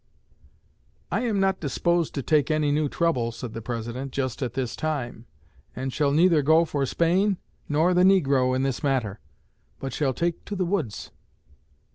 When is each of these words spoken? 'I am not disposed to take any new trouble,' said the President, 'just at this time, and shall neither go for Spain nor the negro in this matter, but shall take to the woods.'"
'I 1.11 1.19
am 1.25 1.39
not 1.39 1.59
disposed 1.59 2.15
to 2.15 2.23
take 2.23 2.49
any 2.49 2.71
new 2.71 2.89
trouble,' 2.89 3.31
said 3.31 3.53
the 3.53 3.61
President, 3.61 4.11
'just 4.11 4.41
at 4.41 4.55
this 4.55 4.75
time, 4.75 5.27
and 5.75 5.93
shall 5.93 6.11
neither 6.11 6.41
go 6.41 6.65
for 6.65 6.87
Spain 6.87 7.37
nor 7.69 7.93
the 7.93 8.01
negro 8.01 8.55
in 8.55 8.63
this 8.63 8.81
matter, 8.81 9.19
but 9.79 9.93
shall 9.93 10.15
take 10.15 10.43
to 10.45 10.55
the 10.55 10.65
woods.'" 10.65 11.11